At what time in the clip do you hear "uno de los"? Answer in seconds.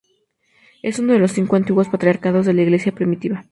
0.97-1.31